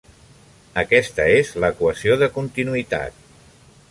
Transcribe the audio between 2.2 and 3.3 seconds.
de continuïtat.